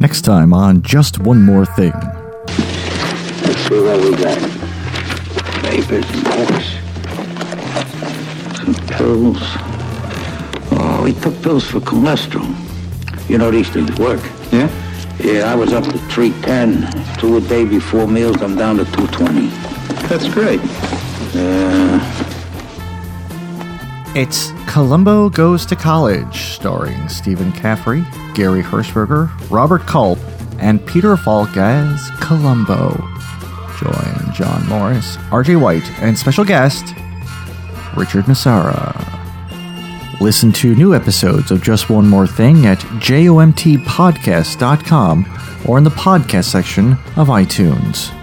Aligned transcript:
next 0.00 0.22
time 0.22 0.52
on 0.52 0.82
Just 0.82 1.18
One 1.18 1.42
More 1.42 1.66
Thing. 1.66 1.92
Let's 3.42 3.60
see 3.68 3.80
what 3.80 4.00
we 4.00 4.10
got. 4.16 4.38
Papers 5.62 6.04
and 6.10 6.24
books. 6.24 6.66
Some 8.56 8.74
pills. 8.96 9.38
Oh, 10.70 11.04
he 11.06 11.12
took 11.14 11.40
pills 11.42 11.64
for 11.64 11.80
cholesterol. 11.80 12.48
You 13.28 13.38
know, 13.38 13.50
these 13.50 13.68
things 13.68 13.96
work. 13.98 14.22
Yeah? 14.52 14.68
Yeah, 15.20 15.52
I 15.52 15.54
was 15.54 15.72
up 15.72 15.84
to 15.84 15.98
310. 16.10 17.18
Two 17.18 17.36
a 17.36 17.40
day 17.40 17.64
before 17.64 18.06
meals, 18.06 18.40
I'm 18.40 18.56
down 18.56 18.76
to 18.76 18.84
220. 18.84 19.48
That's 20.08 20.28
great. 20.28 20.60
Yeah. 21.34 21.77
It's 24.14 24.52
Columbo 24.66 25.28
Goes 25.28 25.66
to 25.66 25.76
College, 25.76 26.54
starring 26.54 27.08
Stephen 27.08 27.52
Caffrey, 27.52 28.04
Gary 28.34 28.62
Hershberger, 28.62 29.30
Robert 29.50 29.82
Culp, 29.82 30.18
and 30.58 30.84
Peter 30.86 31.14
Falk 31.16 31.56
as 31.56 32.10
Columbo. 32.20 32.96
Join 33.78 34.32
John 34.34 34.66
Morris, 34.66 35.16
RJ 35.30 35.60
White, 35.60 35.88
and 36.00 36.18
special 36.18 36.44
guest, 36.44 36.84
Richard 37.96 38.24
Massara. 38.24 39.04
Listen 40.20 40.50
to 40.52 40.74
new 40.74 40.92
episodes 40.94 41.50
of 41.52 41.62
Just 41.62 41.88
One 41.90 42.08
More 42.08 42.26
Thing 42.26 42.66
at 42.66 42.78
jomtpodcast.com 42.78 45.26
or 45.68 45.78
in 45.78 45.84
the 45.84 45.90
podcast 45.90 46.46
section 46.46 46.92
of 47.16 47.28
iTunes. 47.28 48.17